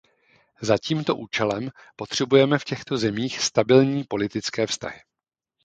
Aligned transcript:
Za 0.61 0.77
tímto 0.77 1.15
účelem 1.15 1.69
potřebujeme 1.95 2.59
v 2.59 2.63
těchto 2.63 2.97
zemích 2.97 3.39
stabilní 3.41 4.03
politické 4.03 4.67
vztahy. 4.67 4.99